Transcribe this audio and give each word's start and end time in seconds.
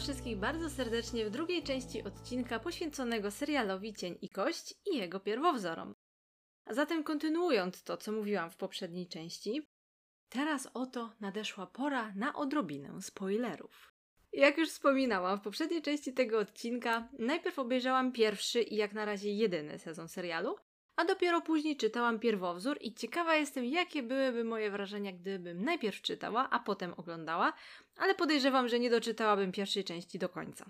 Wszystkich 0.00 0.38
bardzo 0.38 0.70
serdecznie 0.70 1.24
w 1.24 1.30
drugiej 1.30 1.62
części 1.62 2.04
odcinka 2.04 2.60
poświęconego 2.60 3.30
serialowi 3.30 3.94
Cień 3.94 4.18
i 4.22 4.28
Kość 4.28 4.74
i 4.86 4.96
jego 4.96 5.20
pierwowzorom. 5.20 5.94
A 6.64 6.74
zatem 6.74 7.04
kontynuując 7.04 7.82
to, 7.82 7.96
co 7.96 8.12
mówiłam 8.12 8.50
w 8.50 8.56
poprzedniej 8.56 9.08
części, 9.08 9.68
teraz 10.28 10.68
oto 10.74 11.12
nadeszła 11.20 11.66
pora 11.66 12.12
na 12.16 12.34
odrobinę 12.34 13.02
spoilerów. 13.02 13.94
Jak 14.32 14.58
już 14.58 14.68
wspominałam 14.68 15.38
w 15.38 15.42
poprzedniej 15.42 15.82
części 15.82 16.12
tego 16.12 16.38
odcinka, 16.38 17.08
najpierw 17.18 17.58
obejrzałam 17.58 18.12
pierwszy 18.12 18.62
i 18.62 18.76
jak 18.76 18.92
na 18.92 19.04
razie 19.04 19.30
jedyny 19.30 19.78
sezon 19.78 20.08
serialu, 20.08 20.56
a 21.00 21.04
dopiero 21.04 21.40
później 21.40 21.76
czytałam 21.76 22.18
pierwowzór 22.18 22.78
i 22.80 22.94
ciekawa 22.94 23.36
jestem, 23.36 23.64
jakie 23.64 24.02
byłyby 24.02 24.44
moje 24.44 24.70
wrażenia, 24.70 25.12
gdybym 25.12 25.64
najpierw 25.64 26.02
czytała, 26.02 26.50
a 26.50 26.58
potem 26.58 26.94
oglądała, 26.96 27.52
ale 27.96 28.14
podejrzewam, 28.14 28.68
że 28.68 28.80
nie 28.80 28.90
doczytałabym 28.90 29.52
pierwszej 29.52 29.84
części 29.84 30.18
do 30.18 30.28
końca. 30.28 30.66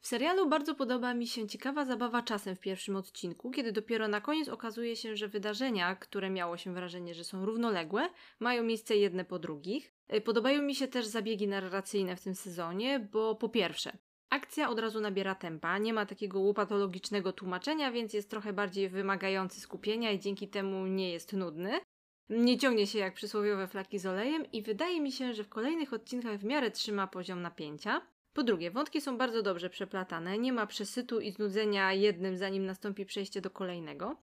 W 0.00 0.06
serialu 0.06 0.48
bardzo 0.48 0.74
podoba 0.74 1.14
mi 1.14 1.26
się 1.26 1.48
ciekawa 1.48 1.84
zabawa 1.84 2.22
czasem 2.22 2.56
w 2.56 2.60
pierwszym 2.60 2.96
odcinku, 2.96 3.50
kiedy 3.50 3.72
dopiero 3.72 4.08
na 4.08 4.20
koniec 4.20 4.48
okazuje 4.48 4.96
się, 4.96 5.16
że 5.16 5.28
wydarzenia, 5.28 5.96
które 5.96 6.30
miało 6.30 6.56
się 6.56 6.74
wrażenie, 6.74 7.14
że 7.14 7.24
są 7.24 7.46
równoległe, 7.46 8.08
mają 8.40 8.62
miejsce 8.62 8.96
jedne 8.96 9.24
po 9.24 9.38
drugich. 9.38 9.94
Podobają 10.24 10.62
mi 10.62 10.74
się 10.74 10.88
też 10.88 11.06
zabiegi 11.06 11.48
narracyjne 11.48 12.16
w 12.16 12.22
tym 12.22 12.34
sezonie, 12.34 13.00
bo 13.12 13.34
po 13.34 13.48
pierwsze, 13.48 13.98
Akcja 14.30 14.68
od 14.68 14.78
razu 14.78 15.00
nabiera 15.00 15.34
tempa, 15.34 15.78
nie 15.78 15.92
ma 15.92 16.06
takiego 16.06 16.40
łopatologicznego 16.40 17.32
tłumaczenia, 17.32 17.92
więc 17.92 18.12
jest 18.12 18.30
trochę 18.30 18.52
bardziej 18.52 18.88
wymagający 18.88 19.60
skupienia 19.60 20.12
i 20.12 20.20
dzięki 20.20 20.48
temu 20.48 20.86
nie 20.86 21.10
jest 21.10 21.32
nudny. 21.32 21.80
Nie 22.28 22.58
ciągnie 22.58 22.86
się 22.86 22.98
jak 22.98 23.14
przysłowiowe 23.14 23.66
flaki 23.66 23.98
z 23.98 24.06
olejem 24.06 24.52
i 24.52 24.62
wydaje 24.62 25.00
mi 25.00 25.12
się, 25.12 25.34
że 25.34 25.44
w 25.44 25.48
kolejnych 25.48 25.92
odcinkach 25.92 26.38
w 26.38 26.44
miarę 26.44 26.70
trzyma 26.70 27.06
poziom 27.06 27.42
napięcia. 27.42 28.00
Po 28.32 28.42
drugie, 28.42 28.70
wątki 28.70 29.00
są 29.00 29.18
bardzo 29.18 29.42
dobrze 29.42 29.70
przeplatane, 29.70 30.38
nie 30.38 30.52
ma 30.52 30.66
przesytu 30.66 31.20
i 31.20 31.30
znudzenia 31.30 31.92
jednym 31.92 32.36
zanim 32.36 32.66
nastąpi 32.66 33.06
przejście 33.06 33.40
do 33.40 33.50
kolejnego. 33.50 34.16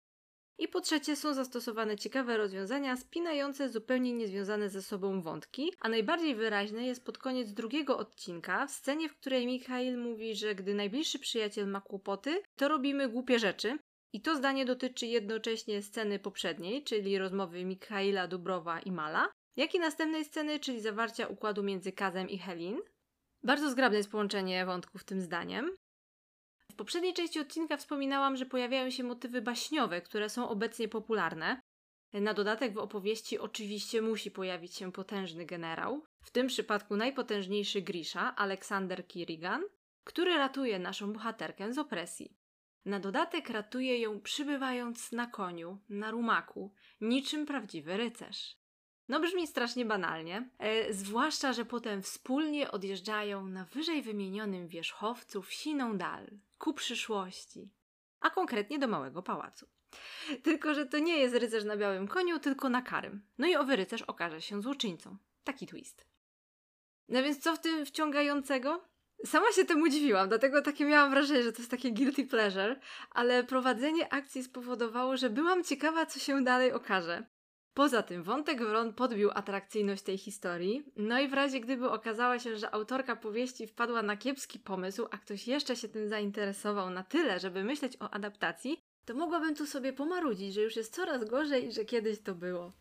I 0.61 0.67
po 0.67 0.81
trzecie 0.81 1.15
są 1.15 1.33
zastosowane 1.33 1.97
ciekawe 1.97 2.37
rozwiązania 2.37 2.97
spinające 2.97 3.69
zupełnie 3.69 4.13
niezwiązane 4.13 4.69
ze 4.69 4.81
sobą 4.81 5.21
wątki, 5.21 5.71
a 5.79 5.89
najbardziej 5.89 6.35
wyraźne 6.35 6.85
jest 6.85 7.05
pod 7.05 7.17
koniec 7.17 7.53
drugiego 7.53 7.97
odcinka, 7.97 8.67
w 8.67 8.71
scenie, 8.71 9.09
w 9.09 9.15
której 9.15 9.45
Mikhail 9.45 9.97
mówi, 9.97 10.35
że 10.35 10.55
gdy 10.55 10.73
najbliższy 10.73 11.19
przyjaciel 11.19 11.67
ma 11.67 11.81
kłopoty, 11.81 12.41
to 12.55 12.67
robimy 12.67 13.09
głupie 13.09 13.39
rzeczy. 13.39 13.77
I 14.13 14.21
to 14.21 14.35
zdanie 14.35 14.65
dotyczy 14.65 15.05
jednocześnie 15.05 15.81
sceny 15.81 16.19
poprzedniej, 16.19 16.83
czyli 16.83 17.17
rozmowy 17.17 17.65
Mikhaila, 17.65 18.27
Dubrowa 18.27 18.79
i 18.79 18.91
Mala, 18.91 19.29
jak 19.55 19.75
i 19.75 19.79
następnej 19.79 20.25
sceny, 20.25 20.59
czyli 20.59 20.81
zawarcia 20.81 21.27
układu 21.27 21.63
między 21.63 21.91
Kazem 21.91 22.29
i 22.29 22.37
Helin. 22.37 22.81
Bardzo 23.43 23.69
zgrabne 23.69 23.97
jest 23.97 24.11
połączenie 24.11 24.65
wątków 24.65 25.03
tym 25.03 25.21
zdaniem. 25.21 25.71
W 26.71 26.75
poprzedniej 26.75 27.13
części 27.13 27.39
odcinka 27.39 27.77
wspominałam, 27.77 28.37
że 28.37 28.45
pojawiają 28.45 28.89
się 28.89 29.03
motywy 29.03 29.41
baśniowe, 29.41 30.01
które 30.01 30.29
są 30.29 30.49
obecnie 30.49 30.87
popularne. 30.87 31.61
Na 32.13 32.33
dodatek 32.33 32.73
w 32.73 32.77
opowieści 32.77 33.39
oczywiście 33.39 34.01
musi 34.01 34.31
pojawić 34.31 34.75
się 34.75 34.91
potężny 34.91 35.45
generał, 35.45 36.03
w 36.21 36.31
tym 36.31 36.47
przypadku 36.47 36.95
najpotężniejszy 36.95 37.81
Grisha, 37.81 38.35
Aleksander 38.35 39.07
Kirigan, 39.07 39.61
który 40.03 40.37
ratuje 40.37 40.79
naszą 40.79 41.13
bohaterkę 41.13 41.73
z 41.73 41.77
opresji. 41.77 42.37
Na 42.85 42.99
dodatek 42.99 43.49
ratuje 43.49 43.99
ją 43.99 44.21
przybywając 44.21 45.11
na 45.11 45.27
koniu, 45.27 45.79
na 45.89 46.11
rumaku, 46.11 46.73
niczym 47.01 47.45
prawdziwy 47.45 47.97
rycerz. 47.97 48.57
No 49.07 49.19
brzmi 49.19 49.47
strasznie 49.47 49.85
banalnie, 49.85 50.49
e, 50.59 50.93
zwłaszcza, 50.93 51.53
że 51.53 51.65
potem 51.65 52.01
wspólnie 52.01 52.71
odjeżdżają 52.71 53.47
na 53.47 53.65
wyżej 53.65 54.01
wymienionym 54.01 54.67
wierzchowcu 54.67 55.41
w 55.41 55.53
siną 55.53 55.97
dal, 55.97 56.27
ku 56.61 56.73
przyszłości, 56.73 57.69
a 58.19 58.29
konkretnie 58.29 58.79
do 58.79 58.87
małego 58.87 59.23
pałacu. 59.23 59.67
Tylko, 60.43 60.73
że 60.73 60.85
to 60.85 60.99
nie 60.99 61.17
jest 61.17 61.35
rycerz 61.35 61.63
na 61.63 61.77
białym 61.77 62.07
koniu, 62.07 62.39
tylko 62.39 62.69
na 62.69 62.81
karym. 62.81 63.21
No 63.37 63.47
i 63.47 63.55
owy 63.55 63.75
rycerz 63.75 64.01
okaże 64.01 64.41
się 64.41 64.61
złoczyńcą. 64.61 65.17
Taki 65.43 65.67
twist. 65.67 66.05
No 67.09 67.23
więc 67.23 67.43
co 67.43 67.55
w 67.55 67.59
tym 67.59 67.85
wciągającego? 67.85 68.85
Sama 69.25 69.51
się 69.51 69.65
temu 69.65 69.89
dziwiłam, 69.89 70.29
dlatego 70.29 70.61
takie 70.61 70.85
miałam 70.85 71.11
wrażenie, 71.11 71.43
że 71.43 71.51
to 71.51 71.57
jest 71.57 71.71
takie 71.71 71.91
guilty 71.91 72.25
pleasure, 72.25 72.79
ale 73.09 73.43
prowadzenie 73.43 74.13
akcji 74.13 74.43
spowodowało, 74.43 75.17
że 75.17 75.29
byłam 75.29 75.63
ciekawa, 75.63 76.05
co 76.05 76.19
się 76.19 76.43
dalej 76.43 76.71
okaże. 76.71 77.23
Poza 77.73 78.03
tym 78.03 78.23
wątek 78.23 78.61
Wron 78.61 78.93
podbił 78.93 79.29
atrakcyjność 79.33 80.03
tej 80.03 80.17
historii, 80.17 80.83
no 80.95 81.19
i 81.19 81.27
w 81.27 81.33
razie 81.33 81.59
gdyby 81.59 81.89
okazało 81.89 82.39
się, 82.39 82.57
że 82.57 82.73
autorka 82.73 83.15
powieści 83.15 83.67
wpadła 83.67 84.01
na 84.01 84.17
kiepski 84.17 84.59
pomysł, 84.59 85.07
a 85.11 85.17
ktoś 85.17 85.47
jeszcze 85.47 85.75
się 85.75 85.89
tym 85.89 86.09
zainteresował 86.09 86.89
na 86.89 87.03
tyle, 87.03 87.39
żeby 87.39 87.63
myśleć 87.63 87.97
o 87.99 88.09
adaptacji, 88.09 88.77
to 89.05 89.13
mogłabym 89.13 89.55
tu 89.55 89.65
sobie 89.65 89.93
pomarudzić, 89.93 90.53
że 90.53 90.61
już 90.61 90.75
jest 90.75 90.95
coraz 90.95 91.25
gorzej 91.25 91.67
i 91.67 91.71
że 91.71 91.85
kiedyś 91.85 92.21
to 92.21 92.35
było. 92.35 92.73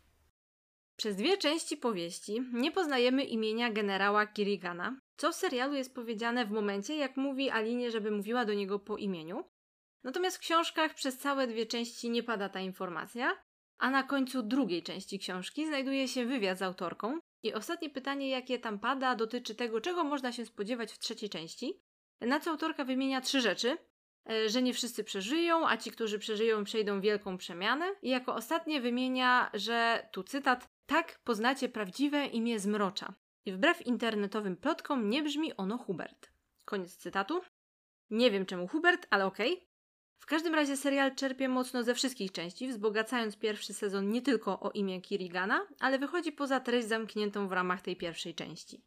Przez 0.95 1.15
dwie 1.15 1.37
części 1.37 1.77
powieści 1.77 2.41
nie 2.53 2.71
poznajemy 2.71 3.23
imienia 3.23 3.71
generała 3.71 4.27
Kirigana, 4.27 4.99
co 5.17 5.31
w 5.31 5.35
serialu 5.35 5.73
jest 5.73 5.95
powiedziane 5.95 6.45
w 6.45 6.51
momencie, 6.51 6.95
jak 6.95 7.17
mówi 7.17 7.49
Alinie, 7.49 7.91
żeby 7.91 8.11
mówiła 8.11 8.45
do 8.45 8.53
niego 8.53 8.79
po 8.79 8.97
imieniu. 8.97 9.43
Natomiast 10.03 10.37
w 10.37 10.39
książkach 10.39 10.93
przez 10.93 11.17
całe 11.17 11.47
dwie 11.47 11.65
części 11.65 12.09
nie 12.09 12.23
pada 12.23 12.49
ta 12.49 12.59
informacja, 12.59 13.31
a 13.81 13.89
na 13.89 14.03
końcu 14.03 14.43
drugiej 14.43 14.83
części 14.83 15.19
książki 15.19 15.67
znajduje 15.67 16.07
się 16.07 16.25
wywiad 16.25 16.57
z 16.57 16.61
autorką. 16.61 17.19
I 17.43 17.53
ostatnie 17.53 17.89
pytanie, 17.89 18.29
jakie 18.29 18.59
tam 18.59 18.79
pada, 18.79 19.15
dotyczy 19.15 19.55
tego, 19.55 19.81
czego 19.81 20.03
można 20.03 20.31
się 20.31 20.45
spodziewać 20.45 20.91
w 20.91 20.99
trzeciej 20.99 21.29
części. 21.29 21.81
Na 22.21 22.39
co 22.39 22.51
autorka 22.51 22.85
wymienia 22.85 23.21
trzy 23.21 23.41
rzeczy: 23.41 23.77
e, 24.29 24.49
że 24.49 24.61
nie 24.61 24.73
wszyscy 24.73 25.03
przeżyją, 25.03 25.67
a 25.67 25.77
ci, 25.77 25.91
którzy 25.91 26.19
przeżyją, 26.19 26.63
przejdą 26.63 27.01
wielką 27.01 27.37
przemianę. 27.37 27.85
I 28.01 28.09
jako 28.09 28.35
ostatnie 28.35 28.81
wymienia, 28.81 29.49
że 29.53 30.09
tu 30.11 30.23
cytat: 30.23 30.69
tak 30.85 31.19
poznacie 31.23 31.69
prawdziwe 31.69 32.25
imię 32.25 32.59
zmrocza. 32.59 33.13
I 33.45 33.51
wbrew 33.51 33.87
internetowym 33.87 34.57
plotkom 34.57 35.09
nie 35.09 35.23
brzmi 35.23 35.57
ono 35.57 35.77
Hubert. 35.77 36.31
Koniec 36.65 36.97
cytatu. 36.97 37.41
Nie 38.09 38.31
wiem 38.31 38.45
czemu 38.45 38.67
Hubert, 38.67 39.07
ale 39.09 39.25
okej. 39.25 39.53
Okay. 39.53 39.70
W 40.21 40.25
każdym 40.25 40.55
razie 40.55 40.77
serial 40.77 41.15
czerpie 41.15 41.49
mocno 41.49 41.83
ze 41.83 41.95
wszystkich 41.95 42.31
części, 42.31 42.67
wzbogacając 42.67 43.37
pierwszy 43.37 43.73
sezon 43.73 44.09
nie 44.09 44.21
tylko 44.21 44.59
o 44.59 44.71
imię 44.71 45.01
Kirigana, 45.01 45.67
ale 45.79 45.99
wychodzi 45.99 46.31
poza 46.31 46.59
treść 46.59 46.87
zamkniętą 46.87 47.47
w 47.47 47.51
ramach 47.51 47.81
tej 47.81 47.95
pierwszej 47.95 48.35
części. 48.35 48.83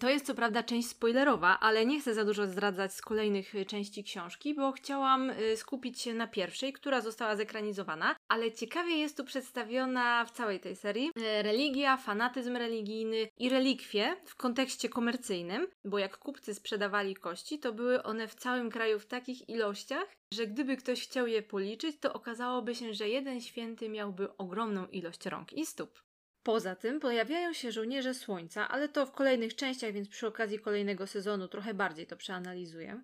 To 0.00 0.08
jest 0.08 0.26
co 0.26 0.34
prawda 0.34 0.62
część 0.62 0.88
spoilerowa, 0.88 1.58
ale 1.60 1.86
nie 1.86 2.00
chcę 2.00 2.14
za 2.14 2.24
dużo 2.24 2.46
zdradzać 2.46 2.94
z 2.94 3.02
kolejnych 3.02 3.54
y, 3.54 3.66
części 3.66 4.04
książki, 4.04 4.54
bo 4.54 4.72
chciałam 4.72 5.30
y, 5.30 5.56
skupić 5.56 6.00
się 6.00 6.14
na 6.14 6.26
pierwszej, 6.26 6.72
która 6.72 7.00
została 7.00 7.36
zekranizowana, 7.36 8.16
ale 8.28 8.52
ciekawie 8.52 8.96
jest 8.96 9.16
tu 9.16 9.24
przedstawiona 9.24 10.24
w 10.24 10.30
całej 10.30 10.60
tej 10.60 10.76
serii 10.76 11.10
y, 11.16 11.42
religia, 11.42 11.96
fanatyzm 11.96 12.56
religijny 12.56 13.28
i 13.38 13.48
relikwie 13.48 14.16
w 14.24 14.36
kontekście 14.36 14.88
komercyjnym, 14.88 15.66
bo 15.84 15.98
jak 15.98 16.18
kupcy 16.18 16.54
sprzedawali 16.54 17.14
kości, 17.14 17.58
to 17.58 17.72
były 17.72 18.02
one 18.02 18.28
w 18.28 18.34
całym 18.34 18.70
kraju 18.70 18.98
w 18.98 19.06
takich 19.06 19.48
ilościach, 19.48 20.06
że 20.34 20.46
gdyby 20.46 20.76
ktoś 20.76 21.02
chciał 21.02 21.26
je 21.26 21.42
policzyć, 21.42 22.00
to 22.00 22.12
okazałoby 22.12 22.74
się, 22.74 22.94
że 22.94 23.08
jeden 23.08 23.40
święty 23.40 23.88
miałby 23.88 24.36
ogromną 24.36 24.86
ilość 24.86 25.26
rąk 25.26 25.52
i 25.52 25.66
stóp. 25.66 26.09
Poza 26.42 26.76
tym 26.76 27.00
pojawiają 27.00 27.52
się 27.52 27.72
żołnierze 27.72 28.14
słońca, 28.14 28.68
ale 28.68 28.88
to 28.88 29.06
w 29.06 29.12
kolejnych 29.12 29.54
częściach, 29.54 29.92
więc 29.92 30.08
przy 30.08 30.26
okazji 30.26 30.58
kolejnego 30.58 31.06
sezonu 31.06 31.48
trochę 31.48 31.74
bardziej 31.74 32.06
to 32.06 32.16
przeanalizuję. 32.16 33.02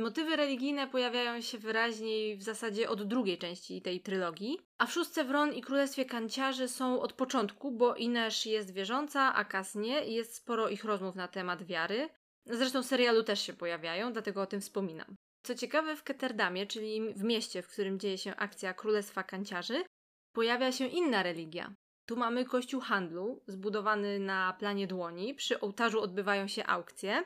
Motywy 0.00 0.36
religijne 0.36 0.88
pojawiają 0.88 1.40
się 1.40 1.58
wyraźniej 1.58 2.36
w 2.36 2.42
zasadzie 2.42 2.88
od 2.88 3.02
drugiej 3.02 3.38
części 3.38 3.82
tej 3.82 4.00
trylogii, 4.00 4.58
a 4.78 4.86
w 4.86 4.92
szóstce 4.92 5.24
Wron 5.24 5.54
i 5.54 5.62
Królestwie 5.62 6.04
Kanciarzy 6.04 6.68
są 6.68 7.00
od 7.00 7.12
początku, 7.12 7.70
bo 7.70 7.94
Inesz 7.94 8.46
jest 8.46 8.72
wierząca, 8.72 9.34
a 9.34 9.44
Kas 9.44 9.74
nie 9.74 10.06
i 10.06 10.14
jest 10.14 10.34
sporo 10.34 10.68
ich 10.68 10.84
rozmów 10.84 11.14
na 11.14 11.28
temat 11.28 11.62
wiary. 11.62 12.08
Zresztą 12.46 12.82
w 12.82 12.86
serialu 12.86 13.22
też 13.22 13.40
się 13.40 13.52
pojawiają, 13.52 14.12
dlatego 14.12 14.42
o 14.42 14.46
tym 14.46 14.60
wspominam. 14.60 15.14
Co 15.42 15.54
ciekawe, 15.54 15.96
w 15.96 16.02
Ketterdamie, 16.02 16.66
czyli 16.66 17.14
w 17.14 17.22
mieście, 17.22 17.62
w 17.62 17.68
którym 17.68 17.98
dzieje 17.98 18.18
się 18.18 18.36
akcja 18.36 18.74
Królestwa 18.74 19.22
Kanciarzy, 19.22 19.84
pojawia 20.32 20.72
się 20.72 20.86
inna 20.86 21.22
religia, 21.22 21.74
tu 22.06 22.16
mamy 22.16 22.44
kościół 22.44 22.80
handlu, 22.80 23.42
zbudowany 23.46 24.18
na 24.18 24.52
planie 24.52 24.86
dłoni. 24.86 25.34
Przy 25.34 25.60
ołtarzu 25.60 26.00
odbywają 26.00 26.48
się 26.48 26.66
aukcje. 26.66 27.24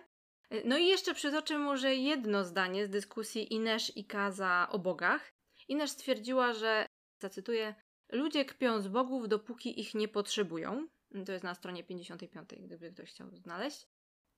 No 0.64 0.78
i 0.78 0.86
jeszcze 0.86 1.14
przytoczę 1.14 1.58
może 1.58 1.94
jedno 1.94 2.44
zdanie 2.44 2.86
z 2.86 2.90
dyskusji 2.90 3.54
Inesz 3.54 3.96
i 3.96 4.04
Kaza 4.04 4.68
o 4.70 4.78
bogach. 4.78 5.32
Inesz 5.68 5.90
stwierdziła, 5.90 6.52
że, 6.52 6.86
zacytuję, 7.18 7.74
ludzie 8.12 8.44
kpią 8.44 8.80
z 8.80 8.88
bogów, 8.88 9.28
dopóki 9.28 9.80
ich 9.80 9.94
nie 9.94 10.08
potrzebują. 10.08 10.88
To 11.26 11.32
jest 11.32 11.44
na 11.44 11.54
stronie 11.54 11.84
55, 11.84 12.48
gdyby 12.58 12.92
ktoś 12.92 13.10
chciał 13.10 13.36
znaleźć. 13.36 13.86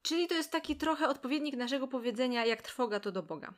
Czyli 0.02 0.26
to 0.28 0.34
jest 0.34 0.52
taki 0.52 0.76
trochę 0.76 1.08
odpowiednik 1.08 1.56
naszego 1.56 1.88
powiedzenia, 1.88 2.46
jak 2.46 2.62
trwoga 2.62 3.00
to 3.00 3.12
do 3.12 3.22
Boga. 3.22 3.54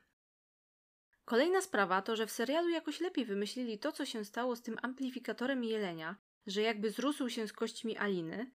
Kolejna 1.25 1.61
sprawa 1.61 2.03
to, 2.03 2.17
że 2.17 2.27
w 2.27 2.31
serialu 2.31 2.69
jakoś 2.69 3.01
lepiej 3.01 3.25
wymyślili 3.25 3.79
to, 3.79 3.93
co 3.93 4.07
się 4.07 4.25
stało 4.25 4.57
z 4.57 4.63
tym 4.63 4.79
amplifikatorem 4.83 5.65
jelenia, 5.65 6.17
że 6.47 6.63
jakby 6.63 6.91
zrósł 6.91 7.29
się 7.29 7.49
z 7.49 7.53
kośćmi 7.53 7.97
Aliny, 7.99 8.51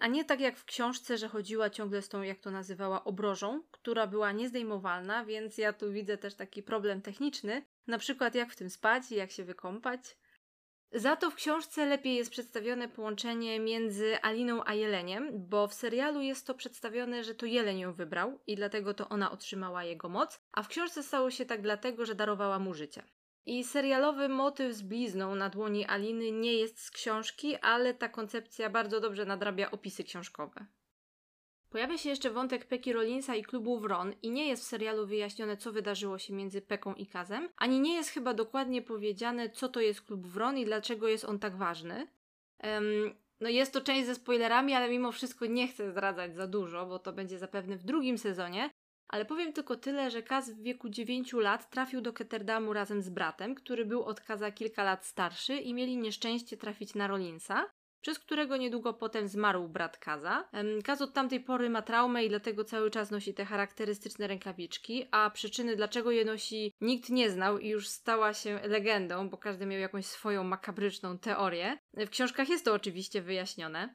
A 0.00 0.06
nie 0.06 0.24
tak 0.24 0.40
jak 0.40 0.56
w 0.56 0.64
książce, 0.64 1.18
że 1.18 1.28
chodziła 1.28 1.70
ciągle 1.70 2.02
z 2.02 2.08
tą, 2.08 2.22
jak 2.22 2.38
to 2.38 2.50
nazywała, 2.50 3.04
obrożą, 3.04 3.62
która 3.70 4.06
była 4.06 4.32
niezdejmowalna, 4.32 5.24
więc 5.24 5.58
ja 5.58 5.72
tu 5.72 5.92
widzę 5.92 6.18
też 6.18 6.34
taki 6.34 6.62
problem 6.62 7.02
techniczny, 7.02 7.62
na 7.86 7.98
przykład 7.98 8.34
jak 8.34 8.52
w 8.52 8.56
tym 8.56 8.70
spać 8.70 9.12
i 9.12 9.14
jak 9.14 9.30
się 9.30 9.44
wykąpać. 9.44 10.00
Za 10.92 11.16
to 11.16 11.30
w 11.30 11.34
książce 11.34 11.86
lepiej 11.86 12.16
jest 12.16 12.30
przedstawione 12.30 12.88
połączenie 12.88 13.60
między 13.60 14.22
Aliną 14.22 14.62
a 14.64 14.74
Jeleniem, 14.74 15.48
bo 15.48 15.68
w 15.68 15.74
serialu 15.74 16.20
jest 16.20 16.46
to 16.46 16.54
przedstawione, 16.54 17.24
że 17.24 17.34
to 17.34 17.46
Jeleń 17.46 17.78
ją 17.78 17.92
wybrał 17.92 18.40
i 18.46 18.56
dlatego 18.56 18.94
to 18.94 19.08
ona 19.08 19.30
otrzymała 19.30 19.84
jego 19.84 20.08
moc, 20.08 20.40
a 20.52 20.62
w 20.62 20.68
książce 20.68 21.02
stało 21.02 21.30
się 21.30 21.46
tak 21.46 21.62
dlatego, 21.62 22.06
że 22.06 22.14
darowała 22.14 22.58
mu 22.58 22.74
życie. 22.74 23.02
I 23.48 23.64
serialowy 23.64 24.28
motyw 24.28 24.74
z 24.74 24.82
blizną 24.82 25.34
na 25.34 25.48
dłoni 25.50 25.86
Aliny 25.86 26.32
nie 26.32 26.52
jest 26.52 26.80
z 26.80 26.90
książki, 26.90 27.56
ale 27.56 27.94
ta 27.94 28.08
koncepcja 28.08 28.70
bardzo 28.70 29.00
dobrze 29.00 29.24
nadrabia 29.24 29.70
opisy 29.70 30.04
książkowe. 30.04 30.66
Pojawia 31.70 31.98
się 31.98 32.08
jeszcze 32.08 32.30
wątek 32.30 32.64
Peki 32.64 32.92
Rollinsa 32.92 33.34
i 33.34 33.42
klubu 33.42 33.78
Wron 33.78 34.14
i 34.22 34.30
nie 34.30 34.48
jest 34.48 34.62
w 34.62 34.66
serialu 34.66 35.06
wyjaśnione, 35.06 35.56
co 35.56 35.72
wydarzyło 35.72 36.18
się 36.18 36.34
między 36.34 36.62
Peką 36.62 36.94
i 36.94 37.06
Kazem, 37.06 37.48
ani 37.56 37.80
nie 37.80 37.94
jest 37.94 38.10
chyba 38.10 38.34
dokładnie 38.34 38.82
powiedziane, 38.82 39.50
co 39.50 39.68
to 39.68 39.80
jest 39.80 40.02
klub 40.02 40.26
Wron 40.26 40.58
i 40.58 40.64
dlaczego 40.64 41.08
jest 41.08 41.24
on 41.24 41.38
tak 41.38 41.56
ważny. 41.56 42.06
Um, 42.62 43.14
no 43.40 43.48
jest 43.48 43.72
to 43.72 43.80
część 43.80 44.06
ze 44.06 44.14
spoilerami, 44.14 44.74
ale 44.74 44.90
mimo 44.90 45.12
wszystko 45.12 45.46
nie 45.46 45.68
chcę 45.68 45.90
zdradzać 45.90 46.34
za 46.34 46.46
dużo, 46.46 46.86
bo 46.86 46.98
to 46.98 47.12
będzie 47.12 47.38
zapewne 47.38 47.76
w 47.76 47.84
drugim 47.84 48.18
sezonie. 48.18 48.70
Ale 49.08 49.24
powiem 49.24 49.52
tylko 49.52 49.76
tyle, 49.76 50.10
że 50.10 50.22
Kaz 50.22 50.50
w 50.50 50.62
wieku 50.62 50.88
9 50.88 51.32
lat 51.32 51.70
trafił 51.70 52.00
do 52.00 52.12
Ketterdamu 52.12 52.72
razem 52.72 53.02
z 53.02 53.08
bratem, 53.08 53.54
który 53.54 53.84
był 53.84 54.04
od 54.04 54.20
Kaza 54.20 54.52
kilka 54.52 54.84
lat 54.84 55.06
starszy 55.06 55.56
i 55.56 55.74
mieli 55.74 55.96
nieszczęście 55.96 56.56
trafić 56.56 56.94
na 56.94 57.06
Rollinsa 57.06 57.70
przez 58.00 58.18
którego 58.18 58.56
niedługo 58.56 58.94
potem 58.94 59.28
zmarł 59.28 59.68
brat 59.68 59.98
Kaza. 59.98 60.48
Kaz 60.84 61.02
od 61.02 61.12
tamtej 61.12 61.40
pory 61.40 61.70
ma 61.70 61.82
traumę 61.82 62.24
i 62.24 62.28
dlatego 62.28 62.64
cały 62.64 62.90
czas 62.90 63.10
nosi 63.10 63.34
te 63.34 63.44
charakterystyczne 63.44 64.26
rękawiczki, 64.26 65.08
a 65.10 65.30
przyczyny 65.30 65.76
dlaczego 65.76 66.10
je 66.10 66.24
nosi 66.24 66.74
nikt 66.80 67.10
nie 67.10 67.30
znał 67.30 67.58
i 67.58 67.68
już 67.68 67.88
stała 67.88 68.34
się 68.34 68.60
legendą, 68.64 69.28
bo 69.28 69.36
każdy 69.36 69.66
miał 69.66 69.80
jakąś 69.80 70.06
swoją 70.06 70.44
makabryczną 70.44 71.18
teorię. 71.18 71.78
W 71.94 72.10
książkach 72.10 72.48
jest 72.48 72.64
to 72.64 72.74
oczywiście 72.74 73.22
wyjaśnione. 73.22 73.94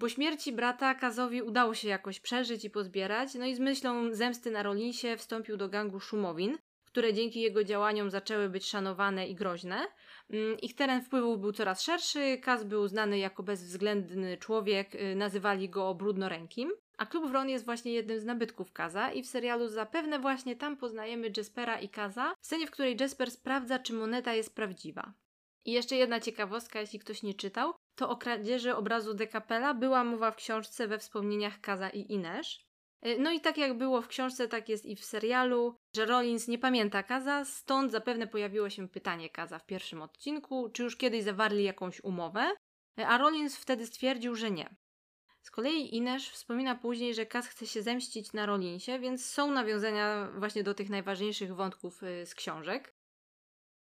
Po 0.00 0.08
śmierci 0.08 0.52
brata 0.52 0.94
Kazowi 0.94 1.42
udało 1.42 1.74
się 1.74 1.88
jakoś 1.88 2.20
przeżyć 2.20 2.64
i 2.64 2.70
pozbierać, 2.70 3.34
no 3.34 3.46
i 3.46 3.54
z 3.54 3.60
myślą 3.60 4.14
zemsty 4.14 4.50
na 4.50 4.62
Rolinsie 4.62 5.16
wstąpił 5.16 5.56
do 5.56 5.68
gangu 5.68 6.00
Szumowin, 6.00 6.58
które 6.84 7.14
dzięki 7.14 7.40
jego 7.40 7.64
działaniom 7.64 8.10
zaczęły 8.10 8.48
być 8.48 8.66
szanowane 8.66 9.28
i 9.28 9.34
groźne. 9.34 9.86
Mm, 10.30 10.60
ich 10.60 10.74
teren 10.74 11.02
wpływów 11.02 11.40
był 11.40 11.52
coraz 11.52 11.82
szerszy, 11.82 12.38
Kaz 12.38 12.64
był 12.64 12.88
znany 12.88 13.18
jako 13.18 13.42
bezwzględny 13.42 14.36
człowiek, 14.36 14.94
y, 14.94 15.14
nazywali 15.14 15.68
go 15.68 15.94
brudnorękim. 15.94 16.72
A 16.98 17.06
klub 17.06 17.30
Wron 17.30 17.48
jest 17.48 17.64
właśnie 17.64 17.92
jednym 17.92 18.20
z 18.20 18.24
nabytków 18.24 18.72
Kaza 18.72 19.12
i 19.12 19.22
w 19.22 19.26
serialu 19.26 19.68
zapewne 19.68 20.18
właśnie 20.18 20.56
tam 20.56 20.76
poznajemy 20.76 21.32
Jaspera 21.36 21.80
i 21.80 21.88
Kaza, 21.88 22.34
w 22.40 22.46
scenie, 22.46 22.66
w 22.66 22.70
której 22.70 22.96
Jasper 23.00 23.30
sprawdza, 23.30 23.78
czy 23.78 23.92
moneta 23.92 24.34
jest 24.34 24.54
prawdziwa. 24.54 25.12
I 25.64 25.72
jeszcze 25.72 25.96
jedna 25.96 26.20
ciekawostka, 26.20 26.80
jeśli 26.80 26.98
ktoś 26.98 27.22
nie 27.22 27.34
czytał, 27.34 27.74
to 27.94 28.08
o 28.08 28.16
kradzieży 28.16 28.76
obrazu 28.76 29.14
Decapela 29.14 29.74
była 29.74 30.04
mowa 30.04 30.30
w 30.30 30.36
książce 30.36 30.88
we 30.88 30.98
wspomnieniach 30.98 31.60
Kaza 31.60 31.90
i 31.90 32.12
Inesz. 32.12 32.64
Y, 33.06 33.16
no 33.18 33.32
i 33.32 33.40
tak 33.40 33.58
jak 33.58 33.78
było 33.78 34.02
w 34.02 34.08
książce, 34.08 34.48
tak 34.48 34.68
jest 34.68 34.86
i 34.86 34.96
w 34.96 35.04
serialu, 35.04 35.74
że 35.96 36.06
Rollins 36.06 36.48
nie 36.48 36.58
pamięta 36.58 37.02
Kaza, 37.02 37.44
stąd 37.44 37.92
zapewne 37.92 38.26
pojawiło 38.26 38.70
się 38.70 38.88
pytanie 38.88 39.30
Kaza 39.30 39.58
w 39.58 39.66
pierwszym 39.66 40.02
odcinku, 40.02 40.70
czy 40.70 40.82
już 40.82 40.96
kiedyś 40.96 41.24
zawarli 41.24 41.64
jakąś 41.64 42.04
umowę, 42.04 42.52
y, 43.00 43.06
a 43.06 43.18
Rollins 43.18 43.56
wtedy 43.56 43.86
stwierdził, 43.86 44.34
że 44.34 44.50
nie. 44.50 44.76
Z 45.42 45.50
kolei 45.50 45.96
Inesz 45.96 46.30
wspomina 46.30 46.74
później, 46.74 47.14
że 47.14 47.26
Kaz 47.26 47.48
chce 47.48 47.66
się 47.66 47.82
zemścić 47.82 48.32
na 48.32 48.46
Rollinsie, 48.46 48.98
więc 48.98 49.26
są 49.26 49.50
nawiązania 49.50 50.28
właśnie 50.38 50.62
do 50.62 50.74
tych 50.74 50.90
najważniejszych 50.90 51.54
wątków 51.54 52.02
y, 52.02 52.26
z 52.26 52.34
książek. 52.34 52.94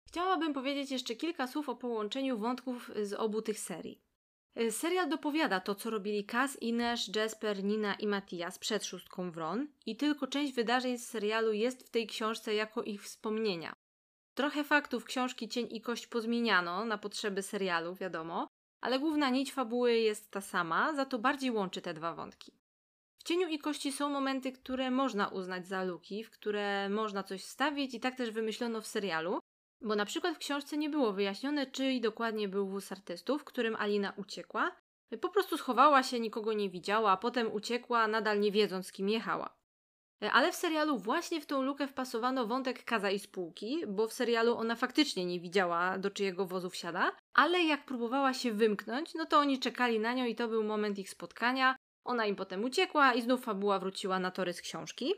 Chciałabym 0.09 0.53
powiedzieć 0.53 0.91
jeszcze 0.91 1.15
kilka 1.15 1.47
słów 1.47 1.69
o 1.69 1.75
połączeniu 1.75 2.37
wątków 2.37 2.91
z 3.03 3.13
obu 3.13 3.41
tych 3.41 3.59
serii. 3.59 4.01
Y, 4.59 4.71
serial 4.71 5.09
dopowiada 5.09 5.59
to, 5.59 5.75
co 5.75 5.89
robili 5.89 6.25
Kaz, 6.25 6.61
Ines, 6.61 7.15
Jasper, 7.15 7.63
Nina 7.63 7.93
i 7.93 8.07
Matias 8.07 8.59
przed 8.59 8.85
szóstką 8.85 9.31
Wron 9.31 9.67
i 9.85 9.95
tylko 9.95 10.27
część 10.27 10.53
wydarzeń 10.53 10.97
z 10.97 11.07
serialu 11.07 11.53
jest 11.53 11.87
w 11.87 11.89
tej 11.89 12.07
książce 12.07 12.53
jako 12.53 12.83
ich 12.83 13.03
wspomnienia. 13.03 13.73
Trochę 14.33 14.63
faktów 14.63 15.05
książki 15.05 15.49
Cień 15.49 15.67
i 15.71 15.81
Kość 15.81 16.07
pozmieniano 16.07 16.85
na 16.85 16.97
potrzeby 16.97 17.41
serialu, 17.41 17.95
wiadomo, 17.95 18.47
ale 18.81 18.99
główna 18.99 19.29
nić 19.29 19.53
fabuły 19.53 19.93
jest 19.93 20.31
ta 20.31 20.41
sama, 20.41 20.93
za 20.93 21.05
to 21.05 21.19
bardziej 21.19 21.51
łączy 21.51 21.81
te 21.81 21.93
dwa 21.93 22.13
wątki. 22.13 22.51
W 23.17 23.23
Cieniu 23.23 23.47
i 23.47 23.59
Kości 23.59 23.91
są 23.91 24.09
momenty, 24.09 24.51
które 24.51 24.91
można 24.91 25.27
uznać 25.27 25.67
za 25.67 25.83
luki, 25.83 26.23
w 26.23 26.31
które 26.31 26.89
można 26.89 27.23
coś 27.23 27.43
wstawić 27.43 27.93
i 27.93 27.99
tak 27.99 28.15
też 28.15 28.31
wymyślono 28.31 28.81
w 28.81 28.87
serialu, 28.87 29.39
bo 29.81 29.95
na 29.95 30.05
przykład 30.05 30.35
w 30.35 30.39
książce 30.39 30.77
nie 30.77 30.89
było 30.89 31.13
wyjaśnione, 31.13 31.67
czyj 31.67 32.01
dokładnie 32.01 32.47
był 32.47 32.67
wóz 32.67 32.91
artystów, 32.91 33.43
którym 33.43 33.75
Alina 33.75 34.13
uciekła. 34.17 34.71
Po 35.21 35.29
prostu 35.29 35.57
schowała 35.57 36.03
się, 36.03 36.19
nikogo 36.19 36.53
nie 36.53 36.69
widziała, 36.69 37.11
a 37.11 37.17
potem 37.17 37.51
uciekła, 37.51 38.07
nadal 38.07 38.39
nie 38.39 38.51
wiedząc, 38.51 38.91
kim 38.91 39.09
jechała. 39.09 39.59
Ale 40.31 40.51
w 40.51 40.55
serialu 40.55 40.97
właśnie 40.97 41.41
w 41.41 41.45
tą 41.45 41.61
lukę 41.61 41.87
wpasowano 41.87 42.47
wątek 42.47 42.83
Kaza 42.83 43.11
i 43.11 43.19
spółki, 43.19 43.83
bo 43.87 44.07
w 44.07 44.13
serialu 44.13 44.57
ona 44.57 44.75
faktycznie 44.75 45.25
nie 45.25 45.39
widziała, 45.39 45.97
do 45.97 46.11
czyjego 46.11 46.45
wozu 46.45 46.69
wsiada, 46.69 47.11
ale 47.33 47.63
jak 47.63 47.85
próbowała 47.85 48.33
się 48.33 48.51
wymknąć, 48.51 49.13
no 49.15 49.25
to 49.25 49.39
oni 49.39 49.59
czekali 49.59 49.99
na 49.99 50.13
nią 50.13 50.25
i 50.25 50.35
to 50.35 50.47
był 50.47 50.63
moment 50.63 50.99
ich 50.99 51.09
spotkania. 51.09 51.75
Ona 52.03 52.25
im 52.25 52.35
potem 52.35 52.63
uciekła 52.63 53.13
i 53.13 53.21
znów 53.21 53.43
fabuła 53.43 53.79
wróciła 53.79 54.19
na 54.19 54.31
tory 54.31 54.53
z 54.53 54.61
książki. 54.61 55.13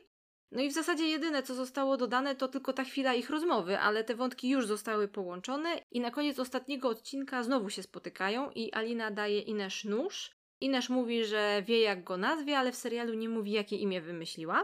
No 0.52 0.62
i 0.62 0.70
w 0.70 0.74
zasadzie 0.74 1.08
jedyne, 1.08 1.44
co 1.44 1.56
zostało 1.56 1.98
dodane, 1.98 2.36
to 2.36 2.48
tylko 2.48 2.74
ta 2.74 2.84
chwila 2.84 3.14
ich 3.14 3.30
rozmowy, 3.30 3.80
ale 3.80 4.04
te 4.04 4.16
wątki 4.16 4.50
już 4.50 4.68
zostały 4.68 5.08
połączone 5.08 5.70
i 5.92 6.00
na 6.02 6.12
koniec 6.12 6.40
ostatniego 6.40 6.90
odcinka 6.90 7.44
znowu 7.44 7.70
się 7.70 7.84
spotykają 7.84 8.52
i 8.52 8.74
Alina 8.74 9.12
daje 9.12 9.40
Inesz 9.40 9.86
nóż. 9.86 10.32
Inesz 10.62 10.90
mówi, 10.90 11.26
że 11.26 11.64
wie 11.66 11.82
jak 11.82 12.04
go 12.04 12.18
nazwie, 12.18 12.58
ale 12.58 12.72
w 12.72 12.76
serialu 12.76 13.14
nie 13.14 13.30
mówi 13.30 13.52
jakie 13.52 13.76
imię 13.76 14.02
wymyśliła. 14.02 14.64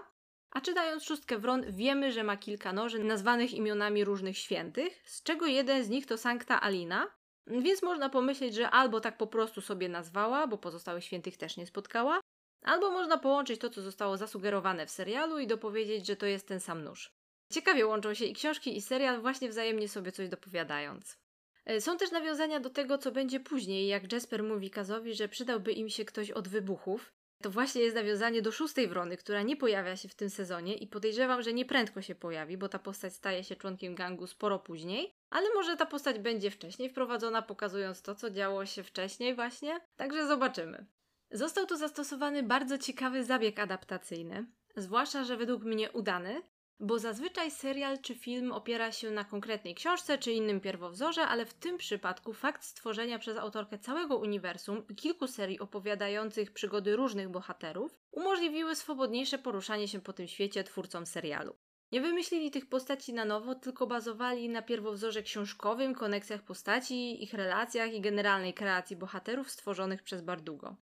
A 0.51 0.61
czytając 0.61 1.03
szóstkę 1.03 1.37
Wron 1.37 1.65
wiemy, 1.69 2.11
że 2.11 2.23
ma 2.23 2.37
kilka 2.37 2.73
noży 2.73 3.03
nazwanych 3.03 3.53
imionami 3.53 4.05
różnych 4.05 4.37
świętych, 4.37 5.01
z 5.05 5.23
czego 5.23 5.45
jeden 5.45 5.83
z 5.83 5.89
nich 5.89 6.05
to 6.05 6.17
Sankta 6.17 6.61
Alina, 6.61 7.07
więc 7.47 7.83
można 7.83 8.09
pomyśleć, 8.09 8.55
że 8.55 8.69
albo 8.69 8.99
tak 8.99 9.17
po 9.17 9.27
prostu 9.27 9.61
sobie 9.61 9.89
nazwała, 9.89 10.47
bo 10.47 10.57
pozostałych 10.57 11.03
świętych 11.03 11.37
też 11.37 11.57
nie 11.57 11.67
spotkała, 11.67 12.19
Albo 12.61 12.91
można 12.91 13.17
połączyć 13.17 13.61
to, 13.61 13.69
co 13.69 13.81
zostało 13.81 14.17
zasugerowane 14.17 14.85
w 14.85 14.91
serialu 14.91 15.39
i 15.39 15.47
dopowiedzieć, 15.47 16.07
że 16.07 16.15
to 16.15 16.25
jest 16.25 16.47
ten 16.47 16.59
sam 16.59 16.83
nóż. 16.83 17.11
Ciekawie 17.51 17.85
łączą 17.85 18.13
się 18.13 18.25
i 18.25 18.33
książki, 18.33 18.77
i 18.77 18.81
serial, 18.81 19.21
właśnie 19.21 19.49
wzajemnie 19.49 19.89
sobie 19.89 20.11
coś 20.11 20.29
dopowiadając. 20.29 21.17
E, 21.65 21.81
są 21.81 21.97
też 21.97 22.11
nawiązania 22.11 22.59
do 22.59 22.69
tego, 22.69 22.97
co 22.97 23.11
będzie 23.11 23.39
później, 23.39 23.87
jak 23.87 24.11
Jasper 24.11 24.43
mówi 24.43 24.69
Kazowi, 24.69 25.13
że 25.13 25.27
przydałby 25.27 25.71
im 25.71 25.89
się 25.89 26.05
ktoś 26.05 26.31
od 26.31 26.47
wybuchów. 26.47 27.13
To 27.43 27.49
właśnie 27.49 27.81
jest 27.81 27.95
nawiązanie 27.95 28.41
do 28.41 28.51
szóstej 28.51 28.87
wrony, 28.87 29.17
która 29.17 29.41
nie 29.41 29.57
pojawia 29.57 29.95
się 29.95 30.09
w 30.09 30.15
tym 30.15 30.29
sezonie 30.29 30.75
i 30.75 30.87
podejrzewam, 30.87 31.41
że 31.41 31.53
nieprędko 31.53 32.01
się 32.01 32.15
pojawi, 32.15 32.57
bo 32.57 32.69
ta 32.69 32.79
postać 32.79 33.13
staje 33.13 33.43
się 33.43 33.55
członkiem 33.55 33.95
gangu 33.95 34.27
sporo 34.27 34.59
później, 34.59 35.13
ale 35.29 35.47
może 35.55 35.77
ta 35.77 35.85
postać 35.85 36.19
będzie 36.19 36.51
wcześniej 36.51 36.89
wprowadzona, 36.89 37.41
pokazując 37.41 38.01
to, 38.01 38.15
co 38.15 38.29
działo 38.29 38.65
się 38.65 38.83
wcześniej 38.83 39.35
właśnie. 39.35 39.79
Także 39.95 40.27
zobaczymy. 40.27 40.85
Został 41.31 41.65
tu 41.65 41.77
zastosowany 41.77 42.43
bardzo 42.43 42.77
ciekawy 42.77 43.23
zabieg 43.23 43.59
adaptacyjny, 43.59 44.45
zwłaszcza, 44.75 45.23
że 45.23 45.37
według 45.37 45.63
mnie 45.63 45.91
udany, 45.91 46.41
bo 46.79 46.99
zazwyczaj 46.99 47.51
serial 47.51 48.01
czy 48.01 48.15
film 48.15 48.51
opiera 48.51 48.91
się 48.91 49.11
na 49.11 49.23
konkretnej 49.23 49.75
książce 49.75 50.17
czy 50.17 50.31
innym 50.31 50.61
pierwowzorze, 50.61 51.21
ale 51.21 51.45
w 51.45 51.53
tym 51.53 51.77
przypadku 51.77 52.33
fakt 52.33 52.63
stworzenia 52.63 53.19
przez 53.19 53.37
autorkę 53.37 53.79
całego 53.79 54.17
uniwersum 54.17 54.83
i 54.89 54.95
kilku 54.95 55.27
serii 55.27 55.59
opowiadających 55.59 56.51
przygody 56.51 56.95
różnych 56.95 57.29
bohaterów 57.29 57.99
umożliwiły 58.11 58.75
swobodniejsze 58.75 59.37
poruszanie 59.37 59.87
się 59.87 60.01
po 60.01 60.13
tym 60.13 60.27
świecie 60.27 60.63
twórcom 60.63 61.05
serialu. 61.05 61.55
Nie 61.91 62.01
wymyślili 62.01 62.51
tych 62.51 62.69
postaci 62.69 63.13
na 63.13 63.25
nowo, 63.25 63.55
tylko 63.55 63.87
bazowali 63.87 64.49
na 64.49 64.61
pierwowzorze 64.61 65.23
książkowym, 65.23 65.95
koneksjach 65.95 66.41
postaci, 66.41 67.23
ich 67.23 67.33
relacjach 67.33 67.93
i 67.93 68.01
generalnej 68.01 68.53
kreacji 68.53 68.95
bohaterów 68.95 69.51
stworzonych 69.51 70.03
przez 70.03 70.21
Bardugo. 70.21 70.75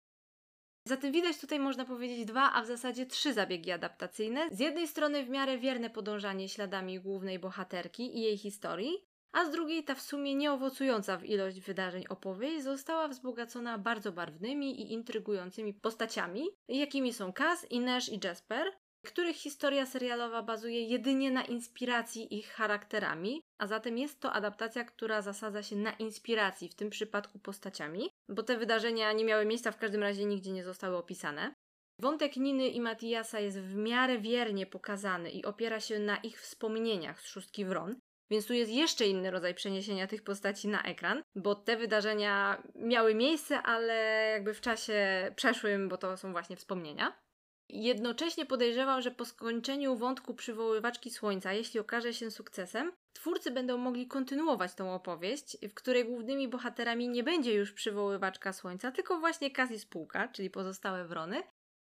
Zatem 0.84 1.12
widać 1.12 1.38
tutaj 1.38 1.58
można 1.58 1.84
powiedzieć 1.84 2.24
dwa, 2.24 2.52
a 2.52 2.62
w 2.62 2.66
zasadzie 2.66 3.06
trzy 3.06 3.32
zabiegi 3.32 3.70
adaptacyjne. 3.70 4.48
Z 4.50 4.58
jednej 4.58 4.88
strony 4.88 5.24
w 5.24 5.28
miarę 5.28 5.58
wierne 5.58 5.90
podążanie 5.90 6.48
śladami 6.48 7.00
głównej 7.00 7.38
bohaterki 7.38 8.18
i 8.18 8.20
jej 8.20 8.38
historii, 8.38 8.92
a 9.32 9.44
z 9.44 9.50
drugiej 9.50 9.84
ta 9.84 9.94
w 9.94 10.00
sumie 10.00 10.34
nieowocująca 10.34 11.16
w 11.16 11.24
ilość 11.24 11.60
wydarzeń 11.60 12.04
opowieść 12.08 12.64
została 12.64 13.08
wzbogacona 13.08 13.78
bardzo 13.78 14.12
barwnymi 14.12 14.80
i 14.80 14.92
intrygującymi 14.92 15.74
postaciami, 15.74 16.44
jakimi 16.68 17.12
są 17.12 17.32
Kaz, 17.32 17.70
Inesz 17.70 18.08
i 18.08 18.20
Jasper, 18.24 18.72
których 19.06 19.36
historia 19.36 19.86
serialowa 19.86 20.42
bazuje 20.42 20.84
jedynie 20.84 21.30
na 21.30 21.44
inspiracji 21.44 22.38
ich 22.38 22.48
charakterami, 22.48 23.42
a 23.58 23.66
zatem 23.66 23.98
jest 23.98 24.20
to 24.20 24.32
adaptacja, 24.32 24.84
która 24.84 25.22
zasadza 25.22 25.62
się 25.62 25.76
na 25.76 25.92
inspiracji, 25.92 26.68
w 26.68 26.74
tym 26.74 26.90
przypadku 26.90 27.38
postaciami, 27.38 28.10
bo 28.28 28.42
te 28.42 28.56
wydarzenia 28.56 29.12
nie 29.12 29.24
miały 29.24 29.46
miejsca, 29.46 29.72
w 29.72 29.78
każdym 29.78 30.02
razie 30.02 30.24
nigdzie 30.24 30.52
nie 30.52 30.64
zostały 30.64 30.96
opisane. 30.96 31.54
Wątek 31.98 32.36
Niny 32.36 32.68
i 32.68 32.80
Matiasa 32.80 33.40
jest 33.40 33.60
w 33.60 33.76
miarę 33.76 34.18
wiernie 34.18 34.66
pokazany 34.66 35.30
i 35.30 35.44
opiera 35.44 35.80
się 35.80 35.98
na 35.98 36.16
ich 36.16 36.40
wspomnieniach 36.40 37.20
z 37.20 37.26
Szóstki 37.26 37.64
Wron, 37.64 38.00
więc 38.30 38.46
tu 38.46 38.54
jest 38.54 38.70
jeszcze 38.70 39.06
inny 39.06 39.30
rodzaj 39.30 39.54
przeniesienia 39.54 40.06
tych 40.06 40.24
postaci 40.24 40.68
na 40.68 40.82
ekran, 40.82 41.22
bo 41.34 41.54
te 41.54 41.76
wydarzenia 41.76 42.62
miały 42.74 43.14
miejsce, 43.14 43.62
ale 43.62 43.94
jakby 44.32 44.54
w 44.54 44.60
czasie 44.60 45.32
przeszłym, 45.36 45.88
bo 45.88 45.96
to 45.96 46.16
są 46.16 46.32
właśnie 46.32 46.56
wspomnienia. 46.56 47.22
Jednocześnie 47.72 48.46
podejrzewał, 48.46 49.02
że 49.02 49.10
po 49.10 49.24
skończeniu 49.24 49.96
wątku 49.96 50.34
przywoływaczki 50.34 51.10
słońca, 51.10 51.52
jeśli 51.52 51.80
okaże 51.80 52.14
się 52.14 52.30
sukcesem, 52.30 52.92
twórcy 53.12 53.50
będą 53.50 53.78
mogli 53.78 54.06
kontynuować 54.06 54.74
tą 54.74 54.94
opowieść, 54.94 55.56
w 55.68 55.74
której 55.74 56.04
głównymi 56.04 56.48
bohaterami 56.48 57.08
nie 57.08 57.22
będzie 57.22 57.54
już 57.54 57.72
przywoływaczka 57.72 58.52
słońca, 58.52 58.90
tylko 58.90 59.18
właśnie 59.18 59.50
Cassie 59.50 59.78
Spółka, 59.78 60.28
czyli 60.28 60.50
pozostałe 60.50 61.04
wrony, 61.04 61.42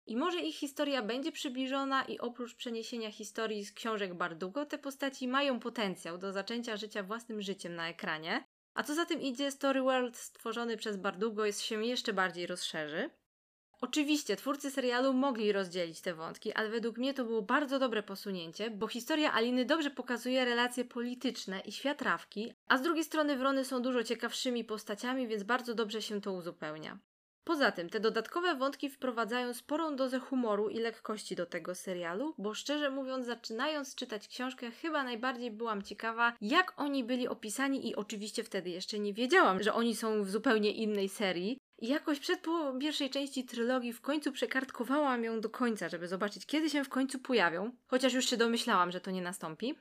i 0.08 0.18
może 0.18 0.42
ich 0.42 0.56
historia 0.56 1.02
będzie 1.02 1.32
przybliżona 1.32 2.04
i 2.04 2.20
oprócz 2.20 2.56
przeniesienia 2.56 3.12
historii 3.12 3.66
z 3.66 3.72
książek 3.72 4.14
Bardugo, 4.14 4.66
te 4.66 4.78
postaci 4.78 5.28
mają 5.28 5.60
potencjał 5.60 6.18
do 6.18 6.32
zaczęcia 6.32 6.78
życia 6.78 7.04
własnym 7.04 7.42
życiem 7.42 7.76
na 7.76 7.90
ekranie. 7.90 8.44
A 8.74 8.84
co 8.84 8.96
za 8.96 9.06
tym 9.06 9.22
idzie, 9.22 9.52
Story 9.52 9.82
World 9.82 10.18
stworzony 10.18 10.78
przez 10.78 10.98
Bardugo 10.98 11.46
jest 11.46 11.62
się 11.62 11.86
jeszcze 11.86 12.14
bardziej 12.14 12.48
rozszerzy. 12.48 13.10
Oczywiście 13.82 14.36
twórcy 14.36 14.72
serialu 14.72 15.14
mogli 15.14 15.52
rozdzielić 15.52 16.02
te 16.02 16.14
wątki, 16.14 16.54
ale 16.54 16.70
według 16.70 16.98
mnie 16.98 17.14
to 17.14 17.26
było 17.26 17.42
bardzo 17.42 17.80
dobre 17.80 18.04
posunięcie, 18.04 18.72
bo 18.72 18.88
historia 18.88 19.34
Aliny 19.34 19.66
dobrze 19.66 19.92
pokazuje 19.92 20.46
relacje 20.46 20.86
polityczne 20.86 21.60
i 21.60 21.72
światrawki, 21.72 22.54
a 22.68 22.78
z 22.78 22.82
drugiej 22.82 23.04
strony 23.04 23.38
Wrony 23.38 23.66
są 23.66 23.82
dużo 23.82 24.04
ciekawszymi 24.04 24.64
postaciami, 24.64 25.28
więc 25.28 25.44
bardzo 25.44 25.76
dobrze 25.76 26.02
się 26.02 26.22
to 26.22 26.34
uzupełnia. 26.34 27.00
Poza 27.44 27.72
tym, 27.72 27.90
te 27.90 28.00
dodatkowe 28.00 28.56
wątki 28.56 28.90
wprowadzają 28.90 29.54
sporą 29.54 29.96
dozę 29.96 30.20
humoru 30.20 30.70
i 30.70 30.80
lekkości 30.80 31.36
do 31.36 31.46
tego 31.46 31.76
serialu, 31.76 32.34
bo 32.38 32.54
szczerze 32.54 32.90
mówiąc, 32.90 33.26
zaczynając 33.26 33.96
czytać 33.96 34.28
książkę, 34.28 34.72
chyba 34.72 35.04
najbardziej 35.04 35.52
byłam 35.52 35.84
ciekawa, 35.84 36.34
jak 36.42 36.74
oni 36.78 37.04
byli 37.04 37.28
opisani, 37.28 37.88
i 37.88 37.96
oczywiście 37.96 38.44
wtedy 38.44 38.70
jeszcze 38.70 39.00
nie 39.00 39.14
wiedziałam, 39.14 39.64
że 39.64 39.74
oni 39.74 39.96
są 39.96 40.24
w 40.24 40.30
zupełnie 40.30 40.72
innej 40.72 41.10
serii. 41.10 41.58
I 41.80 41.88
jakoś 41.88 42.20
przed 42.20 42.42
pierwszej 42.80 43.10
części 43.10 43.46
trylogii 43.46 43.94
w 43.94 44.02
końcu 44.02 44.32
przekartkowałam 44.32 45.24
ją 45.24 45.42
do 45.42 45.50
końca, 45.50 45.90
żeby 45.90 46.08
zobaczyć, 46.08 46.46
kiedy 46.46 46.70
się 46.70 46.84
w 46.84 46.90
końcu 46.90 47.20
pojawią, 47.20 47.72
chociaż 47.88 48.14
już 48.14 48.30
się 48.30 48.38
domyślałam, 48.38 48.92
że 48.92 49.02
to 49.02 49.12
nie 49.12 49.22
nastąpi. 49.22 49.76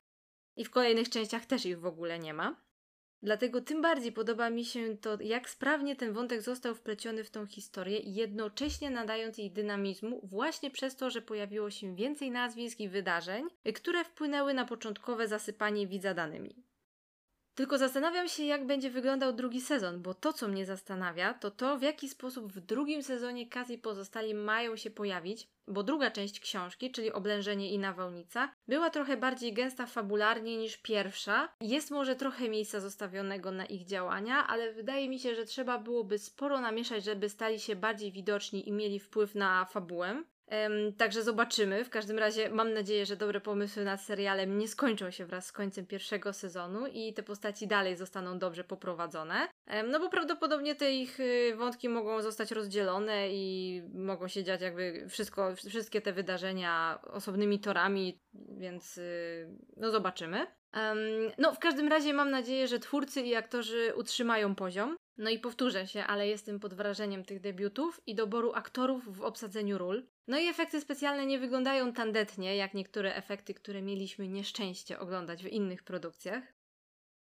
I 0.55 0.65
w 0.65 0.69
kolejnych 0.69 1.09
częściach 1.09 1.45
też 1.45 1.65
ich 1.65 1.79
w 1.79 1.85
ogóle 1.85 2.19
nie 2.19 2.33
ma. 2.33 2.67
Dlatego 3.21 3.61
tym 3.61 3.81
bardziej 3.81 4.11
podoba 4.11 4.49
mi 4.49 4.65
się 4.65 4.97
to, 4.97 5.17
jak 5.21 5.49
sprawnie 5.49 5.95
ten 5.95 6.13
wątek 6.13 6.41
został 6.41 6.75
wpleciony 6.75 7.23
w 7.23 7.29
tą 7.29 7.45
historię, 7.45 7.99
jednocześnie 8.03 8.89
nadając 8.89 9.37
jej 9.37 9.51
dynamizmu, 9.51 10.21
właśnie 10.23 10.71
przez 10.71 10.95
to, 10.95 11.09
że 11.09 11.21
pojawiło 11.21 11.69
się 11.69 11.95
więcej 11.95 12.31
nazwisk 12.31 12.79
i 12.79 12.89
wydarzeń, 12.89 13.47
które 13.75 14.03
wpłynęły 14.03 14.53
na 14.53 14.65
początkowe 14.65 15.27
zasypanie 15.27 15.87
widza 15.87 16.13
danymi. 16.13 16.66
Tylko 17.57 17.77
zastanawiam 17.77 18.27
się, 18.27 18.43
jak 18.43 18.65
będzie 18.65 18.89
wyglądał 18.89 19.33
drugi 19.33 19.61
sezon, 19.61 20.01
bo 20.01 20.13
to, 20.13 20.33
co 20.33 20.47
mnie 20.47 20.65
zastanawia, 20.65 21.33
to 21.33 21.51
to, 21.51 21.77
w 21.77 21.81
jaki 21.81 22.09
sposób 22.09 22.53
w 22.53 22.59
drugim 22.59 23.03
sezonie 23.03 23.49
Kaz 23.49 23.69
i 23.69 23.77
pozostali 23.77 24.33
mają 24.33 24.75
się 24.75 24.91
pojawić, 24.91 25.47
bo 25.67 25.83
druga 25.83 26.11
część 26.11 26.39
książki, 26.39 26.91
czyli 26.91 27.11
Oblężenie 27.11 27.71
i 27.71 27.79
Nawałnica, 27.79 28.51
była 28.67 28.89
trochę 28.89 29.17
bardziej 29.17 29.53
gęsta 29.53 29.85
fabularnie 29.85 30.57
niż 30.57 30.77
pierwsza. 30.77 31.49
Jest 31.61 31.91
może 31.91 32.15
trochę 32.15 32.49
miejsca 32.49 32.79
zostawionego 32.79 33.51
na 33.51 33.65
ich 33.65 33.85
działania, 33.85 34.47
ale 34.47 34.73
wydaje 34.73 35.09
mi 35.09 35.19
się, 35.19 35.35
że 35.35 35.45
trzeba 35.45 35.77
byłoby 35.77 36.19
sporo 36.19 36.61
namieszać, 36.61 37.03
żeby 37.03 37.29
stali 37.29 37.59
się 37.59 37.75
bardziej 37.75 38.11
widoczni 38.11 38.69
i 38.69 38.71
mieli 38.71 38.99
wpływ 38.99 39.35
na 39.35 39.65
fabułę. 39.65 40.23
Także 40.97 41.23
zobaczymy. 41.23 41.85
W 41.85 41.89
każdym 41.89 42.19
razie 42.19 42.49
mam 42.49 42.73
nadzieję, 42.73 43.05
że 43.05 43.15
dobre 43.15 43.41
pomysły 43.41 43.83
nad 43.83 44.01
serialem 44.01 44.57
nie 44.57 44.67
skończą 44.67 45.11
się 45.11 45.25
wraz 45.25 45.45
z 45.45 45.51
końcem 45.51 45.85
pierwszego 45.85 46.33
sezonu 46.33 46.87
i 46.87 47.13
te 47.13 47.23
postaci 47.23 47.67
dalej 47.67 47.95
zostaną 47.95 48.39
dobrze 48.39 48.63
poprowadzone. 48.63 49.47
No 49.87 49.99
bo 49.99 50.09
prawdopodobnie 50.09 50.75
te 50.75 50.91
ich 50.91 51.19
y, 51.19 51.55
wątki 51.55 51.89
mogą 51.89 52.21
zostać 52.21 52.51
rozdzielone 52.51 53.29
i 53.29 53.81
mogą 53.93 54.27
się 54.27 54.43
dziać 54.43 54.61
jakby 54.61 55.05
wszystko, 55.09 55.55
wszystkie 55.55 56.01
te 56.01 56.13
wydarzenia 56.13 56.99
osobnymi 57.03 57.59
torami, 57.59 58.19
więc 58.33 58.97
y, 58.97 59.47
no 59.77 59.91
zobaczymy. 59.91 60.47
No 61.37 61.53
w 61.53 61.59
każdym 61.59 61.87
razie 61.87 62.13
mam 62.13 62.31
nadzieję, 62.31 62.67
że 62.67 62.79
twórcy 62.79 63.21
i 63.21 63.35
aktorzy 63.35 63.93
utrzymają 63.95 64.55
poziom. 64.55 64.95
No 65.17 65.29
i 65.29 65.39
powtórzę 65.39 65.87
się, 65.87 66.03
ale 66.03 66.27
jestem 66.27 66.59
pod 66.59 66.73
wrażeniem 66.73 67.25
tych 67.25 67.39
debiutów 67.39 68.01
i 68.05 68.15
doboru 68.15 68.53
aktorów 68.53 69.17
w 69.17 69.21
obsadzeniu 69.21 69.77
ról. 69.77 70.07
No 70.27 70.39
i 70.39 70.47
efekty 70.47 70.81
specjalne 70.81 71.25
nie 71.25 71.39
wyglądają 71.39 71.93
tandetnie, 71.93 72.55
jak 72.55 72.73
niektóre 72.73 73.15
efekty, 73.15 73.53
które 73.53 73.81
mieliśmy 73.81 74.27
nieszczęście 74.27 74.99
oglądać 74.99 75.43
w 75.43 75.47
innych 75.47 75.83
produkcjach. 75.83 76.43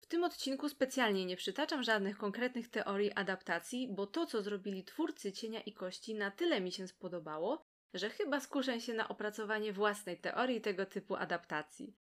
W 0.01 0.07
tym 0.07 0.23
odcinku 0.23 0.69
specjalnie 0.69 1.25
nie 1.25 1.35
przytaczam 1.35 1.83
żadnych 1.83 2.17
konkretnych 2.17 2.69
teorii 2.69 3.11
adaptacji, 3.13 3.87
bo 3.91 4.07
to, 4.07 4.25
co 4.25 4.41
zrobili 4.41 4.83
twórcy 4.83 5.31
Cienia 5.31 5.61
i 5.61 5.73
Kości, 5.73 6.15
na 6.15 6.31
tyle 6.31 6.61
mi 6.61 6.71
się 6.71 6.87
spodobało, 6.87 7.61
że 7.93 8.09
chyba 8.09 8.39
skuszę 8.39 8.81
się 8.81 8.93
na 8.93 9.07
opracowanie 9.07 9.73
własnej 9.73 10.17
teorii 10.17 10.61
tego 10.61 10.85
typu 10.85 11.15
adaptacji. 11.15 11.95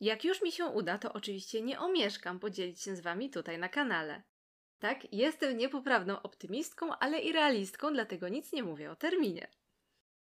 Jak 0.00 0.24
już 0.24 0.42
mi 0.42 0.52
się 0.52 0.66
uda, 0.66 0.98
to 0.98 1.12
oczywiście 1.12 1.62
nie 1.62 1.80
omieszkam 1.80 2.40
podzielić 2.40 2.80
się 2.80 2.96
z 2.96 3.00
Wami 3.00 3.30
tutaj 3.30 3.58
na 3.58 3.68
kanale. 3.68 4.22
Tak, 4.78 5.12
jestem 5.12 5.56
niepoprawną 5.56 6.22
optymistką, 6.22 6.96
ale 6.96 7.18
i 7.18 7.32
realistką, 7.32 7.92
dlatego 7.92 8.28
nic 8.28 8.52
nie 8.52 8.62
mówię 8.62 8.90
o 8.90 8.96
terminie. 8.96 9.48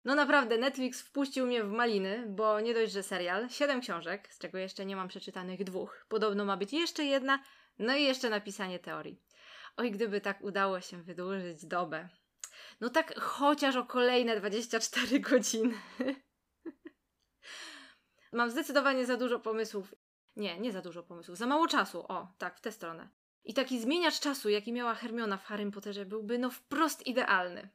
No 0.06 0.16
naprawdę, 0.16 0.58
Netflix 0.58 1.02
wpuścił 1.02 1.48
mnie 1.48 1.64
w 1.64 1.72
maliny, 1.72 2.26
bo 2.30 2.60
nie 2.60 2.74
dość, 2.74 2.92
że 2.92 3.04
serial, 3.04 3.50
siedem 3.50 3.82
książek, 3.82 4.34
z 4.34 4.40
czego 4.40 4.58
jeszcze 4.58 4.86
nie 4.86 4.96
mam 4.96 5.08
przeczytanych 5.08 5.64
dwóch. 5.64 6.06
Podobno 6.10 6.46
ma 6.46 6.58
być 6.58 6.74
jeszcze 6.74 7.04
jedna, 7.04 7.44
no 7.80 7.96
i 7.96 8.04
jeszcze 8.04 8.30
napisanie 8.30 8.80
teorii. 8.80 9.22
Oj, 9.78 9.92
gdyby 9.92 10.22
tak 10.22 10.42
udało 10.42 10.82
się 10.82 11.04
wydłużyć 11.04 11.66
dobę. 11.66 12.10
No 12.82 12.90
tak 12.90 13.20
chociaż 13.20 13.76
o 13.76 13.86
kolejne 13.86 14.40
24 14.40 15.20
godziny. 15.30 15.74
mam 18.34 18.50
zdecydowanie 18.50 19.06
za 19.06 19.18
dużo 19.18 19.40
pomysłów. 19.40 19.96
Nie, 20.36 20.60
nie 20.60 20.72
za 20.72 20.82
dużo 20.82 21.04
pomysłów, 21.04 21.38
za 21.38 21.46
mało 21.48 21.68
czasu. 21.68 22.06
O, 22.08 22.34
tak, 22.38 22.58
w 22.58 22.62
tę 22.62 22.72
stronę. 22.72 23.10
I 23.44 23.54
taki 23.54 23.80
zmieniacz 23.82 24.20
czasu, 24.20 24.50
jaki 24.50 24.74
miała 24.74 24.96
Hermiona 24.96 25.38
w 25.38 25.44
Harrym 25.44 25.72
Potterze, 25.72 26.06
byłby 26.06 26.38
no 26.38 26.50
wprost 26.50 27.08
idealny. 27.08 27.70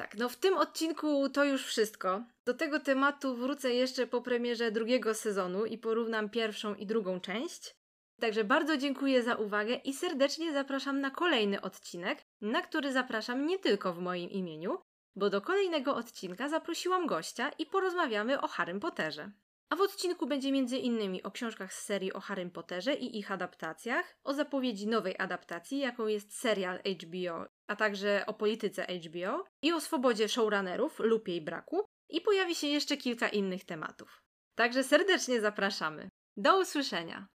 Tak, 0.00 0.16
no 0.16 0.28
w 0.28 0.36
tym 0.36 0.56
odcinku 0.56 1.28
to 1.28 1.44
już 1.44 1.66
wszystko. 1.66 2.22
Do 2.44 2.54
tego 2.54 2.80
tematu 2.80 3.36
wrócę 3.36 3.74
jeszcze 3.74 4.06
po 4.06 4.22
premierze 4.22 4.70
drugiego 4.70 5.14
sezonu 5.14 5.64
i 5.64 5.78
porównam 5.78 6.30
pierwszą 6.30 6.74
i 6.74 6.86
drugą 6.86 7.20
część. 7.20 7.76
Także 8.20 8.44
bardzo 8.44 8.76
dziękuję 8.76 9.22
za 9.22 9.34
uwagę 9.34 9.74
i 9.74 9.94
serdecznie 9.94 10.52
zapraszam 10.52 11.00
na 11.00 11.10
kolejny 11.10 11.60
odcinek, 11.60 12.18
na 12.40 12.62
który 12.62 12.92
zapraszam 12.92 13.46
nie 13.46 13.58
tylko 13.58 13.92
w 13.92 13.98
moim 13.98 14.30
imieniu, 14.30 14.78
bo 15.16 15.30
do 15.30 15.40
kolejnego 15.40 15.96
odcinka 15.96 16.48
zaprosiłam 16.48 17.06
gościa 17.06 17.50
i 17.58 17.66
porozmawiamy 17.66 18.40
o 18.40 18.48
Harrym 18.48 18.80
Potterze. 18.80 19.30
A 19.70 19.76
w 19.76 19.80
odcinku 19.80 20.26
będzie 20.26 20.48
m.in. 20.48 21.20
o 21.24 21.30
książkach 21.30 21.74
z 21.74 21.84
serii 21.84 22.12
o 22.12 22.20
Harrym 22.20 22.50
Potterze 22.50 22.94
i 22.94 23.18
ich 23.18 23.32
adaptacjach, 23.32 24.16
o 24.24 24.34
zapowiedzi 24.34 24.86
nowej 24.86 25.14
adaptacji, 25.18 25.78
jaką 25.78 26.06
jest 26.06 26.40
serial 26.40 26.78
HBO, 26.78 27.46
a 27.66 27.76
także 27.76 28.24
o 28.26 28.34
polityce 28.34 28.86
HBO 28.86 29.44
i 29.62 29.72
o 29.72 29.80
swobodzie 29.80 30.28
showrunnerów 30.28 30.98
lub 30.98 31.28
jej 31.28 31.40
braku 31.40 31.84
i 32.08 32.20
pojawi 32.20 32.54
się 32.54 32.66
jeszcze 32.66 32.96
kilka 32.96 33.28
innych 33.28 33.64
tematów. 33.64 34.22
Także 34.54 34.84
serdecznie 34.84 35.40
zapraszamy. 35.40 36.08
Do 36.36 36.60
usłyszenia! 36.60 37.26